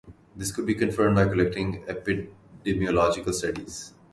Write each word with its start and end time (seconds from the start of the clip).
This 0.35 0.51
could 0.51 0.65
be 0.65 0.73
confirmed 0.73 1.15
by 1.15 1.25
collecting 1.27 1.83
epidemiological 1.85 3.35
studies. 3.35 3.93